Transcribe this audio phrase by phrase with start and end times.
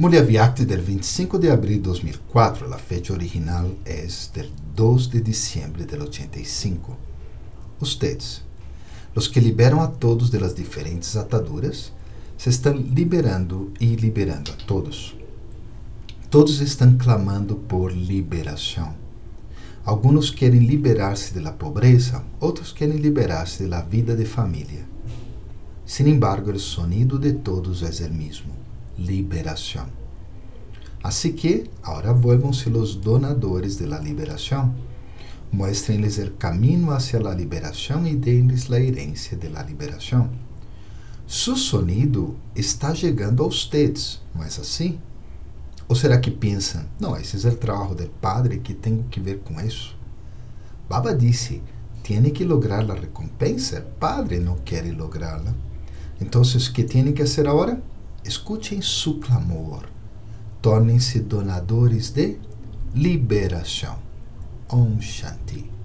[0.00, 5.84] Mulher del 25 de abril de 2004, la fecha original es del 2 de diciembre
[5.84, 6.96] del 85.
[7.80, 8.40] Ustedes,
[9.14, 11.92] los que liberam a todos de las diferentes ataduras,
[12.38, 15.14] se estão liberando e liberando a todos.
[16.30, 18.94] Todos estão clamando por liberação.
[19.84, 24.86] Alguns querem liberar-se da pobreza, outros querem liberar-se da vida de família.
[25.84, 28.69] Sin embargo, o sonido de todos é o mesmo:
[29.00, 29.86] liberação.
[31.02, 34.74] Assim que, agora vuelvam-se os donadores de la liberação.
[35.50, 40.30] Muestren-lhes o caminho hacia la liberação e deem-lhes la herência de la liberação.
[41.26, 44.98] Su sonido está chegando a ustedes, não é assim?
[45.88, 49.38] Ou será que pensam, não, esse é o trabalho do Padre que tenho que ver
[49.40, 49.96] com isso?
[50.88, 51.62] Baba disse,
[52.02, 55.54] tiene que lograr a recompensa, o Padre não quer lográ-la.
[56.20, 57.80] Então, o que tem que fazer agora?
[58.24, 60.00] Escutem su clamor
[60.60, 62.38] tornem-se donadores de
[62.94, 63.98] liberação.
[64.68, 65.79] Om Shanti.